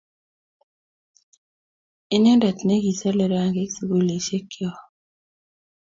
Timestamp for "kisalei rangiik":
2.83-3.71